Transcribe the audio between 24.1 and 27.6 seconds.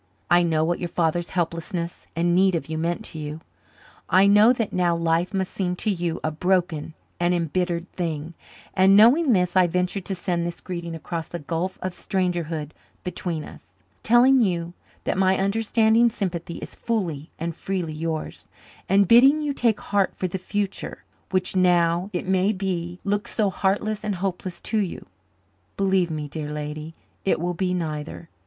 hopeless to you. Believe me, dear lady, it will